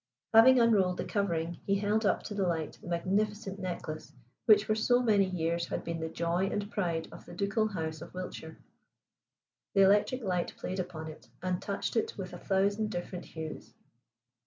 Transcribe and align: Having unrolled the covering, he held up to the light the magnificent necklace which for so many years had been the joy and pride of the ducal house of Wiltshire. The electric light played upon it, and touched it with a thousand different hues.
Having 0.33 0.59
unrolled 0.59 0.97
the 0.97 1.05
covering, 1.05 1.59
he 1.67 1.75
held 1.75 2.07
up 2.07 2.23
to 2.23 2.33
the 2.33 2.47
light 2.47 2.75
the 2.81 2.87
magnificent 2.87 3.59
necklace 3.59 4.11
which 4.47 4.65
for 4.65 4.73
so 4.73 4.99
many 4.99 5.25
years 5.29 5.67
had 5.67 5.83
been 5.83 5.99
the 5.99 6.09
joy 6.09 6.47
and 6.47 6.71
pride 6.71 7.07
of 7.11 7.27
the 7.27 7.35
ducal 7.35 7.67
house 7.67 8.01
of 8.01 8.11
Wiltshire. 8.15 8.57
The 9.75 9.81
electric 9.83 10.23
light 10.23 10.55
played 10.57 10.79
upon 10.79 11.07
it, 11.07 11.27
and 11.43 11.61
touched 11.61 11.95
it 11.95 12.17
with 12.17 12.33
a 12.33 12.39
thousand 12.39 12.89
different 12.89 13.25
hues. 13.25 13.75